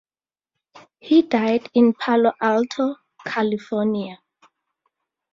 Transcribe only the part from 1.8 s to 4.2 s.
Palo Alto, California.